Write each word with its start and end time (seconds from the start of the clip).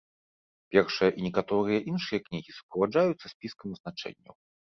Першая 0.75 1.09
і 1.17 1.25
некаторыя 1.25 1.79
іншыя 1.91 2.19
кнігі 2.29 2.51
суправаджаюцца 2.57 3.25
спіскам 3.35 3.69
азначэнняў. 3.79 4.35